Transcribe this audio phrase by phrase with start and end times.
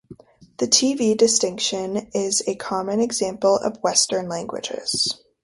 [0.57, 5.21] The T-V distinction is a common example in Western languages.